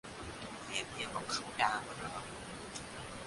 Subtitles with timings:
[0.67, 2.17] แบบเดียวกับเคาน์ดาวน์อะเหรอ